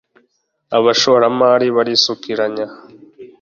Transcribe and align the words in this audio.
abashoramari 0.77 1.67
barisukiranya, 1.75 2.65